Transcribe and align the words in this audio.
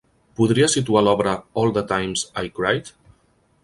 Podries 0.39 0.75
situar 0.77 1.03
l'obra 1.05 1.35
All 1.63 1.77
the 1.79 1.87
Times 1.95 2.27
I 2.47 2.53
Cried? 2.61 2.95